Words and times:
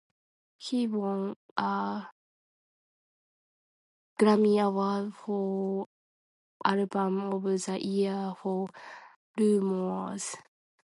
He 0.57 0.87
won 0.87 1.35
a 1.57 2.07
Grammy 4.19 4.59
Award 4.59 5.13
for 5.13 5.89
Album 6.65 7.19
of 7.31 7.43
the 7.43 7.77
Year 7.85 8.33
for 8.41 8.67
"Rumours". 9.37 10.37